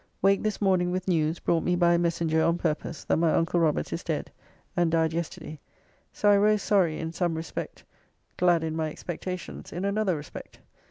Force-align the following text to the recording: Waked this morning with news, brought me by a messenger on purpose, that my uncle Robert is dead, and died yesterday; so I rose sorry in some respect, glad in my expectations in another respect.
Waked 0.23 0.41
this 0.41 0.59
morning 0.59 0.89
with 0.89 1.07
news, 1.07 1.37
brought 1.37 1.61
me 1.63 1.75
by 1.75 1.93
a 1.93 1.99
messenger 1.99 2.41
on 2.41 2.57
purpose, 2.57 3.03
that 3.03 3.17
my 3.17 3.31
uncle 3.35 3.59
Robert 3.59 3.93
is 3.93 4.03
dead, 4.03 4.31
and 4.75 4.89
died 4.91 5.13
yesterday; 5.13 5.59
so 6.11 6.31
I 6.31 6.37
rose 6.37 6.63
sorry 6.63 6.97
in 6.97 7.11
some 7.13 7.35
respect, 7.35 7.83
glad 8.35 8.63
in 8.63 8.75
my 8.75 8.89
expectations 8.89 9.71
in 9.71 9.85
another 9.85 10.15
respect. 10.15 10.59